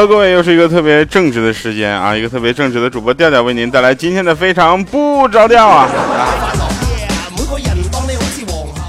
[0.00, 5.88] 了各位，又是一个特别正直的时间啊，一个特别正直的主播调调为您带来今天的非常不着调啊。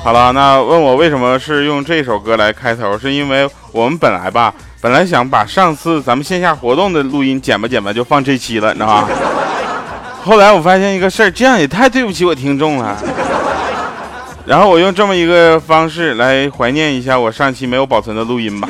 [0.04, 9.08] 好了，那问我为什么是用这首歌来开头，是因为我们本来吧，本来想把上次咱们线下活动的录音剪吧剪吧就放这期了，你知道吧？
[10.24, 12.96] 后来我发现一个事儿，这样也太对不起我听众了。
[14.46, 18.70] 然后我用这么一个方式来怀念一下我上期没有保存的录音吧。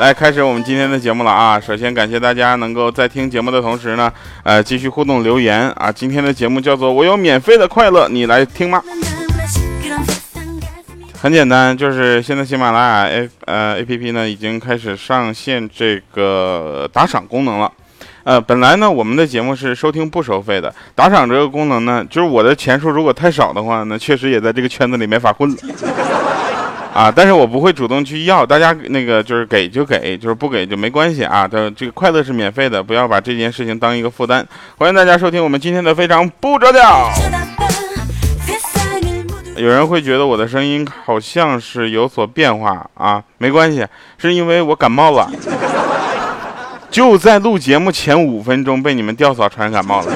[0.00, 1.60] 来开始我们今天的节目了啊！
[1.60, 4.10] 首先感谢大家能够在听节目的同时呢，
[4.42, 5.92] 呃，继续互动留言啊。
[5.92, 8.82] 今天的节目叫做“我有免费的快乐，你来听吗？”
[11.20, 17.70] 很简单，就是现在喜马拉雅 A 呃 A P P 呢已经开始上线这个打赏功能了。
[18.24, 25.56] 呃，本来呢我们的节目是收听不收费的，打赏这个功能呢，就是我的钱数如果太少的话呢，确实也在这个圈子里没法混了。
[26.92, 27.12] 啊！
[27.14, 31.46] 但是我不会主动去要，大家那个就是给就给，就是不给就没关系啊。
[31.46, 34.46] 的这个快乐是免费的，不要把这件事情当一个负担。
[34.76, 37.08] 欢迎大家收听我们今天的非常不着调。
[39.56, 43.86] 有人会觉得我的声音好像是有所变化啊，没关系，
[44.18, 45.30] 是因为我感冒了，
[46.90, 50.12] 就在录节目前五分钟被你们吊嫂传染感冒了。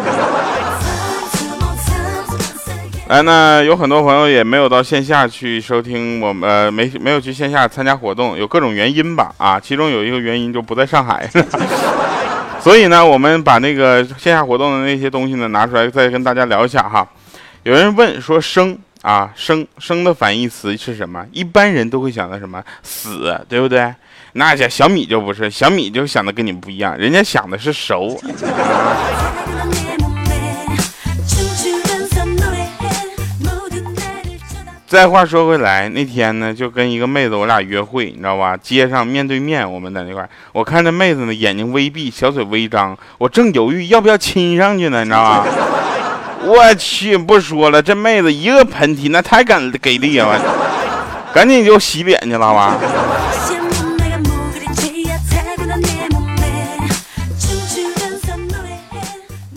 [3.15, 11.31] 来，呢有很多朋友也没有到线下去收听我们，没没有去线下参加活动，有各种原因吧，啊，其中有一个原因就不在上海，
[12.61, 17.07] 所以呢，我们把那个线下活动的那些东西呢拿出来再跟大家聊一下哈。
[17.63, 21.25] 有人问说生啊生生的反义词是什么？
[21.31, 23.95] 一般人都会想到什么死，对不对？
[24.33, 28.21] 那家小米就不是，小米就想的跟你们不一样，人家想的是熟。
[34.95, 38.57] 再话说回来，那天呢，就跟一个妹子我俩约会，你知道吧？
[38.57, 45.47] 街上面对面，我们在那块儿，我看这妹子呢，眼睛微闭，小嘴微张，我正犹豫要不要亲上去呢，你知道吧？
[46.47, 50.41] 我去，不说了，这妹子一个喷嚏，那太敢给力了，
[51.35, 52.79] 赶紧就洗脸去了吧。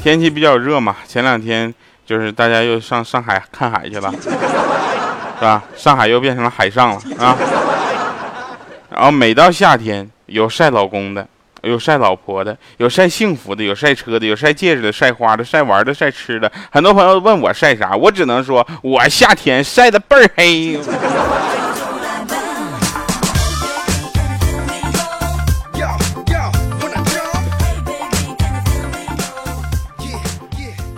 [0.02, 1.72] 天气比较热嘛，前两天
[2.08, 4.12] 就是大家又上上海看海去了。
[5.40, 5.64] 是吧？
[5.76, 7.38] 上海又变成了海上了啊！
[8.90, 11.28] 然后每到夏天，有晒老公的，
[11.62, 16.52] 有晒老婆的，有晒幸福的，有晒车的，有晒戒指的，晒花的，晒玩的，晒吃的。
[16.72, 20.80] 很多朋友问我晒啥，我只能说我夏天晒的倍儿黑。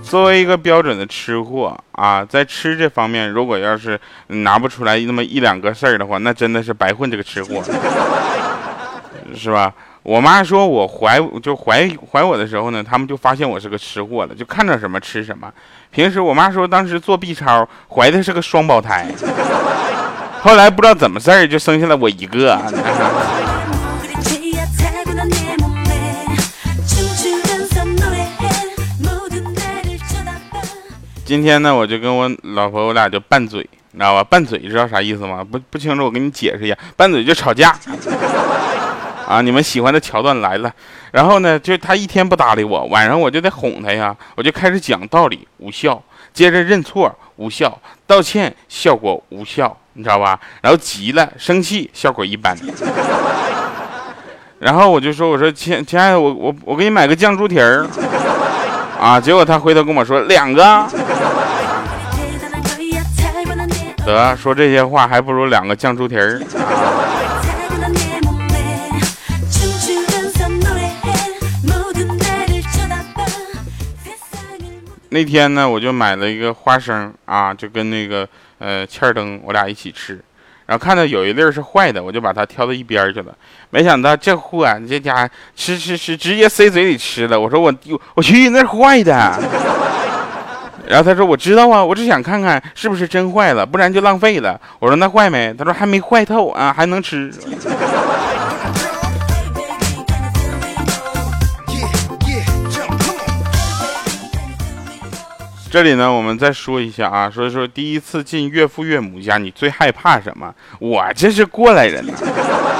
[0.09, 7.63] 作为一个标准的吃货啊，在吃这方面，如果要是拿不出来那么一两个事儿的话，那真的是白混这个吃货，
[9.35, 9.71] 是吧？
[10.01, 15.51] 我妈说我怀就怀怀我的时候呢，他们就发现我是个吃货了，就看着什么吃什么。
[15.91, 19.05] 平时我妈说当时做 B 超怀的是个双胞胎，
[20.41, 22.59] 后来不知道怎么事儿就生下了我一个。
[31.29, 33.59] 今天呢，我就跟我老婆，我俩就拌嘴，
[33.91, 34.23] 你知道吧？
[34.23, 35.43] 拌嘴知道啥意思吗？
[35.43, 37.69] 不不清楚，我给你解释一下，拌嘴就吵架。
[39.29, 40.73] 啊，你们喜欢的桥段来了。
[41.11, 46.01] 然后呢，就他一天不搭理我，晚上我就得哄他呀，我就开始讲道理，无效；
[46.33, 47.69] 接着认错，无效；
[48.07, 50.39] 道歉，效果无效，你知道吧？
[50.63, 52.57] 然后急了，生气，效果一般。
[54.57, 57.87] 然后我就说，我说亲亲爱的，我我我给你买个酱猪蹄儿。
[58.99, 59.19] 啊！
[59.19, 60.85] 结果他回头跟我说两个，
[64.05, 66.41] 得说这些话还不如两个酱猪蹄儿。
[75.11, 78.27] 那天呢，我就买了一个花生啊，就跟那个
[78.59, 80.21] 呃欠儿灯我俩一起吃。
[80.69, 83.33] 然后看到有一粒是坏的，我就把它挑到一边去了。
[83.71, 87.39] 没想到这货，啊这家吃吃吃，直接塞嘴里吃了。
[87.39, 87.73] 我说我
[88.13, 89.11] 我去，那坏的。
[90.87, 94.61] 然后他说我知道啊，我只想看看是不是真坏了，不然就浪费了。
[94.77, 95.51] 我说那坏没？
[95.57, 97.33] 他说还没坏透啊，还能吃。
[105.71, 110.51] 这里呢，我们再说一下啊，说说第一次进岳父岳母家，你最害怕什么？
[110.79, 112.13] 我这是过来人呐，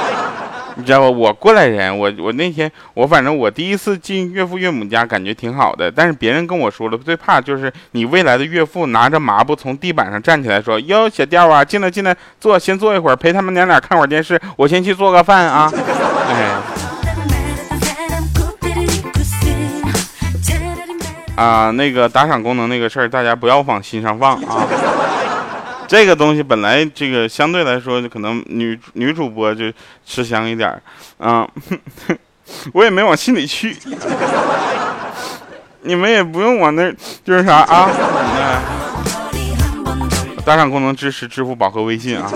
[0.74, 1.08] 你知道吧？
[1.08, 5.88] 我过来人，我我那天我反正我第一次进岳父岳母家，感觉挺好的。
[5.88, 15.72] 但是别人跟我说了，最怕就是你未来的岳父拿着抹布从地板上站起来说：“哟，小调啊，进来进来，坐，先坐一会儿，陪他们娘俩看会儿电视，我先去做个饭啊。”
[21.40, 24.66] 啊，那个打赏功能那个事儿，大家不要往心上放啊。
[25.88, 29.72] 这个东西本来这个相对来说，可能女女主播就
[30.04, 30.82] 吃香一点儿，
[31.16, 31.48] 啊，
[32.74, 33.74] 我也没往心里去。
[35.80, 36.92] 你们也不用往那，
[37.24, 37.88] 就是啥啊？
[40.44, 42.30] 打赏功能支持支付宝和微信啊。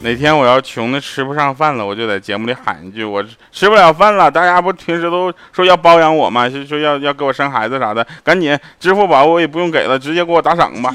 [0.00, 6.48] 哪天我要穷的吃不上饭了，我就在节目里喊一句：“我吃不了饭了。”大家不平时都说要包养我吗？
[6.48, 10.94] 就说要要给我生孩子啥的，赶紧支付宝我也不用给了，直接给我打赏吧。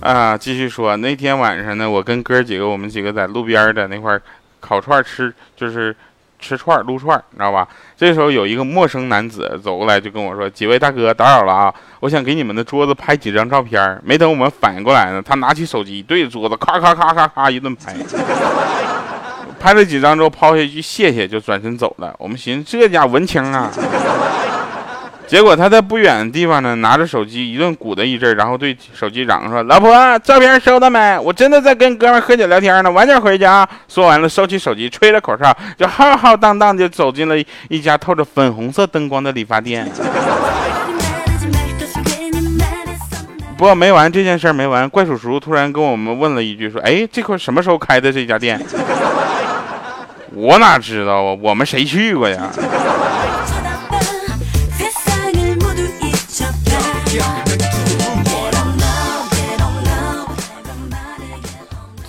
[0.00, 4.16] 啊，继续说，那天晚上呢，我跟哥几个，我们几个在路边的那块
[4.60, 5.94] 烤串吃，就是。
[6.38, 7.66] 吃串撸串，你知道吧？
[7.96, 11.74] 这时候有一个陌生男子走过来，就跟我说：“几位大哥，打扰了啊！
[12.00, 17.94] 我想给你们的桌子拍几张照片。”没等我们反应过来呢，他拿起手机对着桌子咔咔咔咔咔一顿拍，
[19.58, 22.14] 拍了几张之后抛下一句谢谢，就转身走了。
[22.18, 23.70] 我们寻思这家文青啊。
[25.28, 31.18] 结果他在不远的地方呢，拿着手机一顿鼓捣一阵，然后对手机嚷说：“老婆，照片收到没？
[31.18, 37.34] 我真的在跟哥们喝酒聊天呢，晚点回家。”说完了，收起手机，吹了口哨，就浩浩荡荡地走进了
[37.68, 39.86] 一家透着粉红色灯光的理发店。
[43.58, 48.58] 不过没完，这件事没完，怪叔叔突然跟我们问了一句：“说，哎，这块什么时候开的这家店？”
[50.32, 51.36] 我哪知道啊？
[51.42, 52.48] 我们谁去过呀？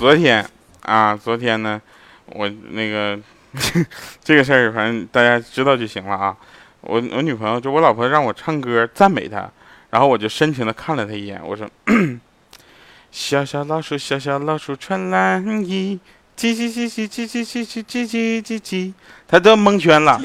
[0.10, 0.44] 昨天
[0.82, 1.80] 啊，昨天呢，
[2.26, 3.16] 我那个
[4.24, 6.36] 这个事儿，反正大家知道就行了啊。
[6.82, 9.48] 我我女朋友就我老婆让我唱歌赞美她，
[9.92, 11.70] 然后我就深情的看了她一眼，我说
[13.12, 16.00] ：“小小老鼠，小小老鼠穿蓝衣，
[16.36, 18.94] 叽叽叽叽叽叽叽叽叽叽叽叽。”
[19.30, 20.20] 她都蒙圈了。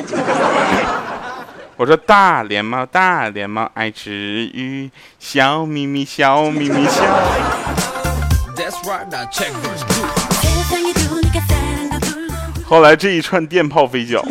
[1.77, 7.05] 我说：“大脸猫，大脸猫爱吃鱼，笑眯眯，笑眯眯笑。”
[12.67, 14.25] 后来这一串电炮飞脚。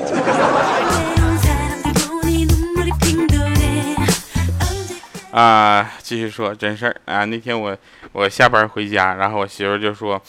[5.31, 7.25] 啊，继续说真事儿啊！
[7.25, 7.75] 那天我
[8.11, 10.21] 我下班回家，然后我媳妇就说：“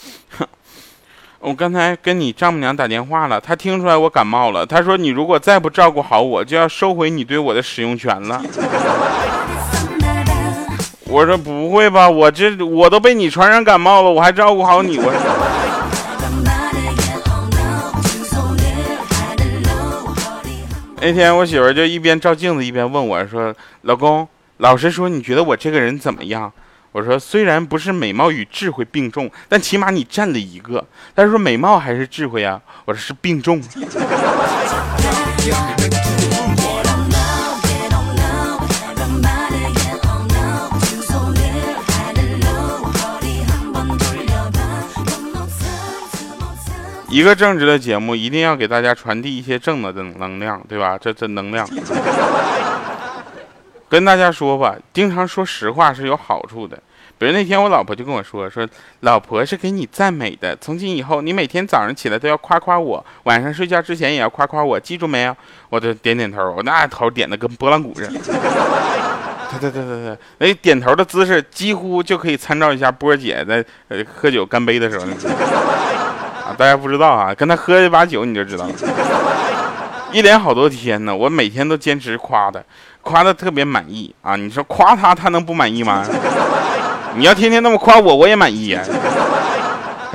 [1.37, 4.65] 我刚才跟你丈母娘打电话了，她听出来我感冒了。
[4.65, 8.41] 她说你如果再不照顾好我，就要收回你对我的使用权了。”
[11.15, 15.13] 我说不会吧，我这我都被你传染感冒了，我还照顾好你我。
[20.99, 24.27] 那天我媳妇就一边照镜子一边问我说：“老公，
[24.57, 26.51] 老实说，你觉得我这个人怎么样？”
[26.91, 30.85] 我说：“虽然不是美貌与智慧并重，但起码你占了一个。”
[31.15, 32.59] 但是说美貌还是智慧啊？
[32.83, 33.61] 我说是并重。
[47.09, 50.97] 一个正直的节目一定要给大家传递一些正的能能量，对吧？
[50.99, 51.67] 这这能量，
[53.87, 56.77] 跟大家说吧，经常说实话是有好处的。
[57.17, 58.67] 比如那天我老婆就跟我说，说
[59.01, 65.35] 老婆是给你赞美的，从今以后你每天早上起来都要夸夸我，晚上睡觉之前也要夸夸我，记住没有？
[65.69, 68.19] 我就点点头，我那头点的跟拨浪鼓似的。
[69.61, 75.05] 对对对对对，那，点头的姿势几乎就可以参照一下波姐在呃喝酒干杯的时候。
[76.57, 78.73] 大家不知道啊，跟他喝一把酒你就知道了。
[80.11, 82.59] 一连好多天呢，我每天都坚持夸他，
[83.01, 84.35] 夸的特别满意啊。
[84.35, 86.05] 你说夸他，他能不满意吗？
[87.17, 88.81] 你要天天那么夸我，我也满意呀。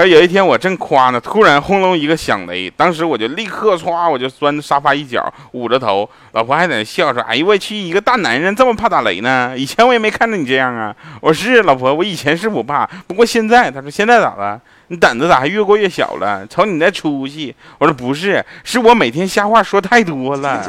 [0.00, 6.08] 可有一天我正夸呢，突然轰隆一个响雷，当时我就立刻歘，我就钻沙发一角，捂着头。
[6.32, 9.52] 老婆还在那笑说：“哎呦我去，一个大男人这么怕打雷呢？
[9.54, 14.58] 以前我也没看着你这样啊。”我是老婆，我以前是不怕，不过现在，他说现在咋了？
[14.86, 16.46] 你胆子咋还越过越小了？
[16.46, 17.54] 瞅你那出息！
[17.76, 20.64] 我说不是，是我每天瞎话说太多了。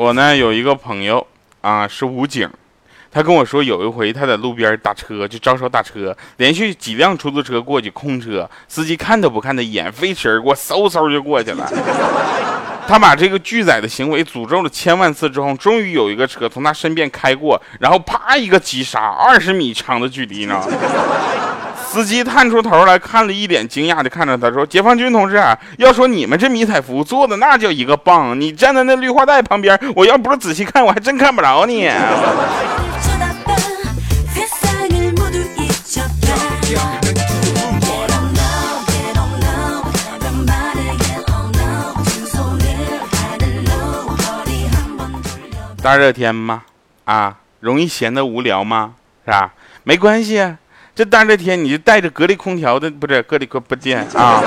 [0.00, 1.26] 我呢有一个朋友
[1.60, 2.48] 啊，是武警。
[3.12, 11.70] 他跟我说，有一回他在路边打车，就招手打车，连续几辆出租车过去，空车，司机看都不看他一眼，飞驰而过，嗖嗖就过去了。
[12.88, 20.64] 他把这个拒载的行为诅咒了千万次之后，终于有一个车从他身边开过，然后啪一个急刹，二十米长的距离呢，
[21.92, 31.90] 司机探出头来看了一脸惊讶的看着他说：“解放军同志，啊要说你们这迷彩服做的那叫一个棒，你站在那绿化带旁边，我要不是仔细看，我还真看不着你。”
[45.82, 46.62] 大热天吗？
[47.04, 48.94] 啊，容易闲得无聊吗？
[49.24, 49.52] 是吧？
[49.82, 50.54] 没关系。
[51.00, 54.42] 这大热天，你就带着格力空调的，不是格力空不见啊，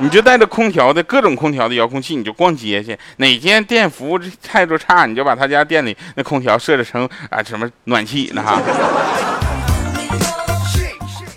[0.00, 2.98] 你就带着空调的各种空调的遥控器，你就逛街去。
[3.18, 8.60] 哪间店服务态度差，你就把他家店里那空调设置成啊什么暖气呢哈。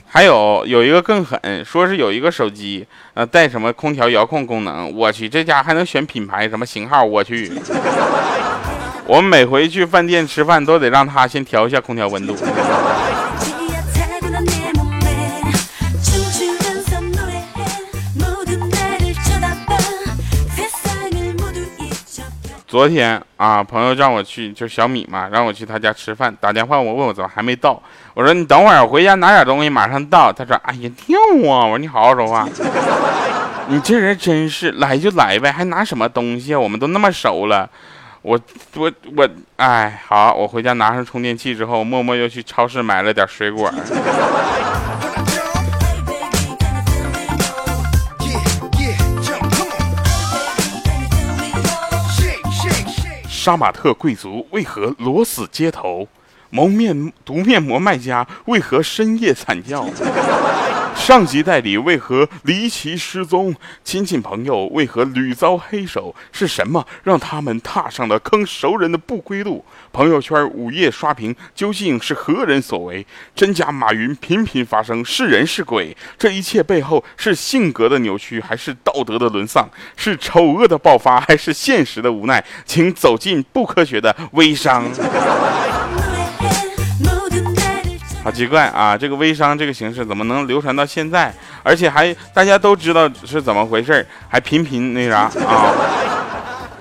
[0.07, 2.83] 还有有一个更狠，说是有一个手机
[3.13, 7.51] 呃带什么空调遥控功能，我去这家还能选品牌什么型号，我去。
[9.05, 12.35] 我们每回去饭店吃饭都得让他先调一下空调温度。
[22.71, 26.33] 昨天啊，朋友让我去，就小米嘛，让我去他家吃饭。
[26.39, 27.77] 打电话我问我怎么还没到，
[28.13, 30.31] 我说你等会儿，我回家拿点东西，马上到。
[30.31, 31.17] 他说哎呀跳
[31.51, 31.65] 啊！
[31.65, 32.47] 我说你好好说话，
[33.67, 36.59] 你这人真是来就来呗，还拿什么东西啊？
[36.61, 37.69] 我们都那么熟了，
[38.21, 38.39] 我
[38.77, 43.69] 我我，哎，好，我回家拿上充电器之后，默默又去超市买了点水果。
[53.43, 56.07] 杀马特贵族为何裸死街头？
[56.51, 59.83] 蒙面毒面膜卖家为何深夜惨叫？
[60.95, 63.53] 上级代理为何离奇失踪？
[63.83, 66.15] 亲戚朋友为何屡遭黑手？
[66.31, 69.65] 是什么让他们踏上了坑熟人的不归路？
[69.91, 73.05] 朋友圈午夜刷屏，究竟是何人所为？
[73.35, 75.95] 真假马云频频发生，是人是鬼？
[76.17, 79.67] 这一切背后是性格的扭曲，还是道德的沦丧？
[79.97, 82.41] 是丑恶的爆发，还是现实的无奈？
[82.65, 84.85] 请走进不科学的微商。
[88.23, 88.95] 好奇怪啊！
[88.95, 91.33] 这个微商这个形式怎么能流传到现在？
[91.63, 95.73] 而且还大家都知道是怎么回事还频频那啥啊？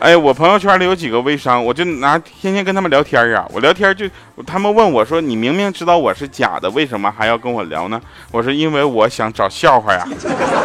[0.00, 3.46] 哎，我朋友圈里有几个微商，我就拿天天跟他们聊天啊。
[3.52, 4.06] 我聊天就
[4.46, 8.00] 他们问我说：“你明明知道我是假的，为什么还要跟我聊呢？”
[8.32, 10.06] 我说：“因为我想找笑话呀。”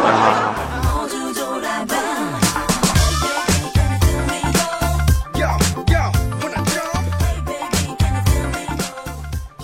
[0.04, 0.54] 啊，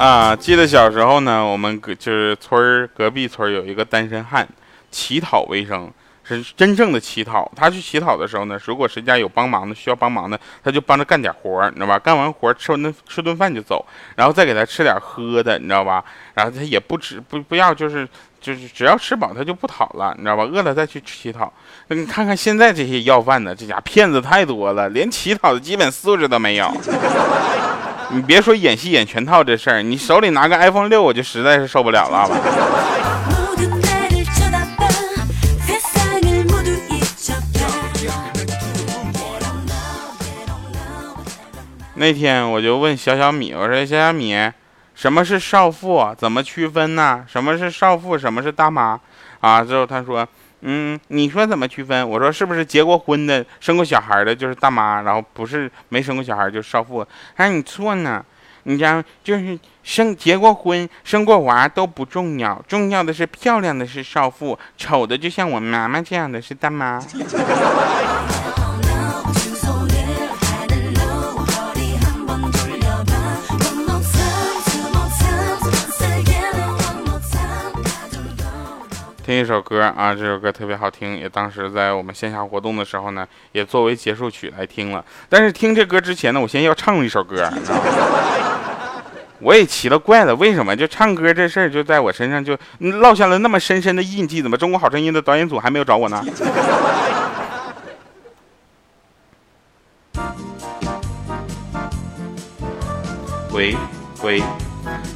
[0.02, 4.44] 啊记得小时候呢，我们隔就是村隔壁村有一个单身汉，
[4.90, 5.88] 乞讨为生，
[6.25, 7.49] 是真正的乞讨。
[7.54, 12.00] 他去乞讨的时候呢，如果谁家有帮忙的需要帮忙的，他就帮着干点活你知道吧？
[12.00, 16.04] 干完活吃完顿吃顿饭就走，然后再给他吃点喝的，你知道吧？
[16.35, 18.09] 然后他也不吃不不要，就是
[18.40, 20.42] 就是只要吃饱他就不讨了，你知道吧？
[20.42, 21.52] 饿了再去乞讨。
[21.87, 26.68] 那你看看现在这些要饭的，这家骗子太多了，连乞讨的基本素质都没有。
[28.14, 32.28] 你别说演戏演全套这事儿，你手里拿个 iPhone 六，我就实在是受不了了。
[41.95, 44.37] 那天我就问小小米，我说小小米，
[44.95, 46.14] 什么是少妇？
[46.19, 47.25] 怎么区分呢？
[47.26, 48.19] 什么是少妇？
[48.19, 49.00] 什么是大妈？
[49.40, 50.28] 啊，之后他说。
[50.62, 52.09] 嗯，你说怎么区分？
[52.09, 57.04] 我说是不是结过婚的、生过小孩的，就是大妈，然后不是没生过小孩就是少妇？
[57.35, 58.25] 还你错呢，
[58.62, 67.02] 你讲就是生结过婚、生过娃都不重要，重要的是漂亮的是少妇，丑的就像我妈妈这样的是大妈。
[79.25, 85.05] 听一首歌啊，这首歌特别好听，也当时在我们线下活动的时候呢，也作为结束曲来听了。
[85.29, 87.49] 但是听这歌之前呢，我先要唱一首歌。
[89.38, 94.43] 我也奇了怪了，为什么就唱歌这事儿就在我身上就落下了那么深深的印记？
[94.43, 96.25] 怎么中国好声音的导演组还没有找我呢？
[103.52, 103.76] 喂
[104.23, 104.43] 喂，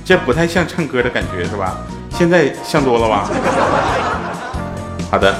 [0.05, 1.77] 这不太像唱歌的感觉是吧？
[2.19, 3.31] 现在像多了吧？
[5.11, 5.37] 好的。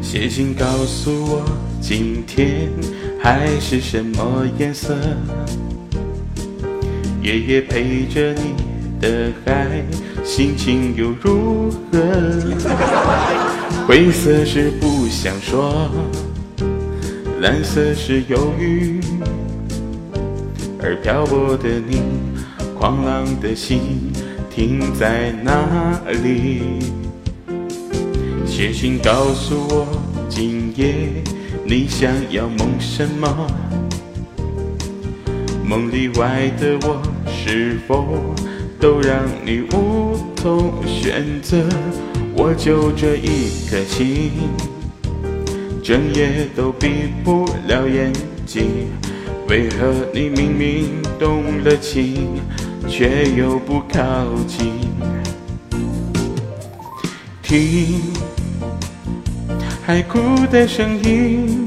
[0.00, 1.42] 写信告诉我，
[1.80, 2.70] 今天
[3.20, 4.94] 海是什么颜色？
[7.20, 8.54] 夜夜陪着你
[9.00, 9.66] 的海，
[10.24, 11.98] 心情又如何？
[13.88, 15.90] 灰色是不想说，
[17.40, 19.00] 蓝色是忧郁。
[20.88, 22.00] 而漂泊的你，
[22.74, 24.10] 狂浪的心
[24.48, 26.62] 停在哪里？
[28.46, 29.86] 写信告诉我，
[30.30, 31.22] 今夜
[31.62, 33.46] 你想要梦什么？
[35.62, 38.34] 梦里外的我，是否
[38.80, 41.68] 都让你无从选择？
[42.34, 44.30] 我就这一颗心，
[45.82, 48.10] 整夜都闭不了眼
[48.46, 48.86] 睛。
[49.48, 52.38] 为何你明明动了情，
[52.86, 54.72] 却又不靠近？
[57.42, 58.02] 听。
[59.86, 60.18] 海哭
[60.50, 61.66] 的声音，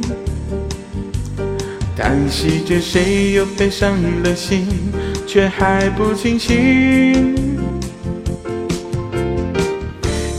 [1.98, 4.68] 叹息着谁又被伤了心，
[5.26, 7.36] 却还不清醒。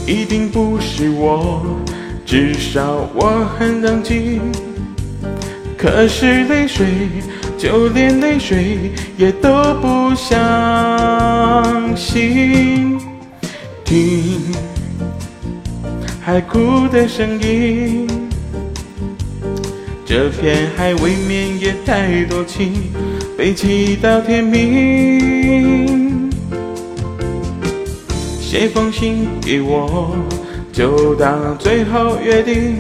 [0.07, 1.67] 一定不是我，
[2.25, 4.41] 至少我很冷静。
[5.77, 6.87] 可是泪水，
[7.63, 12.99] 就连泪水也都不相信。
[13.85, 14.41] 听。
[16.21, 18.09] 海哭的声音，
[20.05, 22.91] 这片海未免也太多情，
[23.39, 26.29] 悲泣到天明。
[28.41, 30.17] 写封信给我，
[30.73, 32.75] 就当最后约定，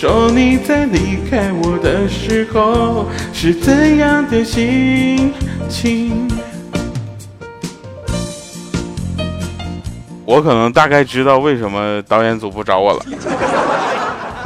[0.00, 5.34] 说你在离开我的时候是怎样的心
[5.68, 6.28] 情。
[10.24, 13.00] 我可能大概知道为什么导演组不找我了。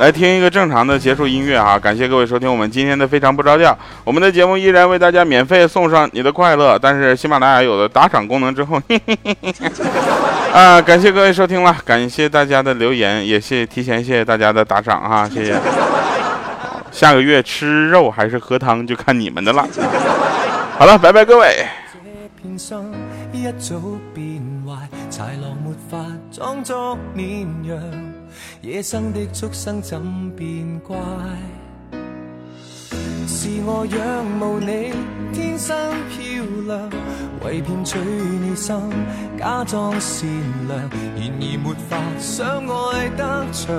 [0.02, 1.78] 来听一个正常的结束音乐啊！
[1.78, 3.78] 感谢各位收听我们今天的非常不着调。
[4.02, 8.82] 我们的节目依然为大家免费送上你的快乐，但是喜马拉雅有了打赏功能之后，
[10.52, 15.56] 啊，感谢各位收听了，感谢大家的留言，也谢提前谢谢大家的打赏哈，谢谢。
[16.90, 19.64] 下个月吃肉还是喝汤就看你们的了。
[20.76, 21.64] 好了，拜拜各位。
[25.08, 25.98] 豺狼没法
[26.32, 27.78] 装作绵羊，
[28.60, 30.00] 野生的畜生怎
[30.36, 30.96] 变乖？
[33.26, 34.92] 是我仰慕你
[35.32, 35.74] 天生
[36.10, 36.90] 漂亮，
[37.44, 38.76] 为骗取你心，
[39.38, 40.28] 假装善
[40.68, 43.74] 良，然而没法相爱得长。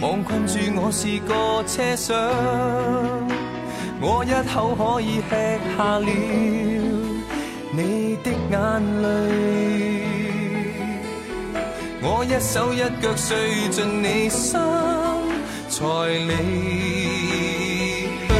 [0.00, 2.16] 望困住我是个车厢，
[4.00, 5.30] 我一口可以吃
[5.76, 6.06] 下了
[7.72, 9.99] 你的眼泪。
[12.02, 14.58] 我一手一脚碎进你心，
[15.68, 16.32] 才离
[18.26, 18.32] 去。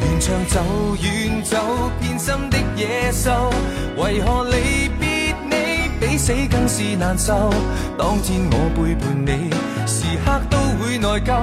[0.00, 0.60] 沿长走，
[1.02, 1.58] 远走，
[2.00, 3.50] 变心的野兽，
[3.96, 7.50] 为何离别你比死更是难受？
[7.98, 9.50] 当天我背叛你，
[9.84, 11.34] 时刻都会内疚。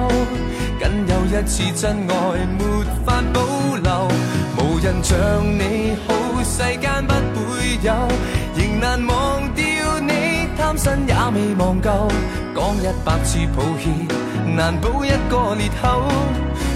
[0.80, 2.12] 仅有一次真爱，
[2.56, 2.64] 没
[3.04, 3.38] 法保
[3.76, 4.08] 留。
[4.56, 5.14] 无人像
[5.58, 6.08] 你好，
[6.42, 7.12] 世间不
[7.52, 7.92] 会有，
[8.56, 9.69] 仍难忘掉。
[10.70, 12.06] 担心也未忘够，
[12.54, 14.06] 讲一百次抱歉，
[14.54, 16.04] 难补一个裂口。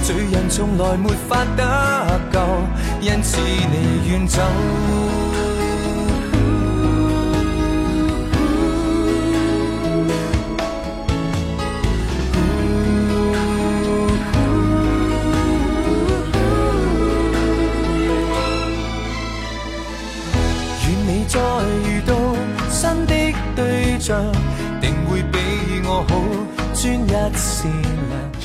[0.02, 2.40] 罪人从来没法得救，
[3.00, 4.42] 因此你远走。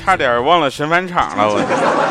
[0.09, 1.61] 差点忘了神返场了，我。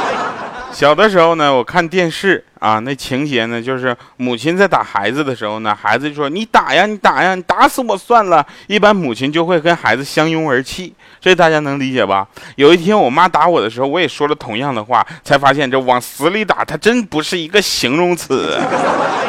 [0.73, 12.25] 小的时候呢，我看电视啊，那情节呢，就是母亲在打孩子的时候呢，孩子就说：“你打呀，你打呀，你打死我算了。”一般母亲就会跟孩子相拥而泣，这大家能理解吧？
[12.55, 18.57] 有一天我妈打我的时候，我也说了同样的话，才发现这往死里打，它真不是一个形容词。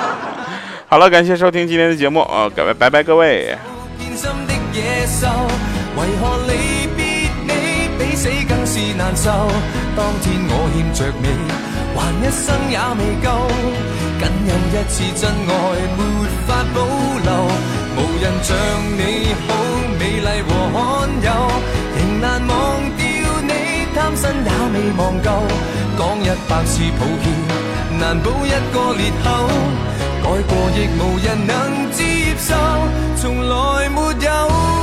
[0.86, 3.58] 好了，感谢收听今天的节目啊，各位拜拜，各位。
[8.20, 9.32] 死更是难受？
[9.96, 11.28] 当天我欠着你，
[11.96, 13.28] 还一生也未够。
[14.20, 15.52] 仅有一次真爱，
[15.96, 16.00] 没
[16.46, 16.78] 法保
[17.24, 17.30] 留。
[17.96, 18.52] 无人像
[19.00, 19.02] 你
[19.48, 19.50] 好，
[19.98, 21.32] 美丽和罕有，
[21.96, 22.52] 仍难忘
[22.98, 23.02] 掉
[23.48, 23.54] 你，
[23.96, 25.28] 贪心也未忘够。
[25.98, 27.26] 讲一百次抱歉，
[28.02, 29.48] 难补一个裂口。
[30.22, 32.54] 改过亦无人能接受。
[33.16, 34.79] 从来没有。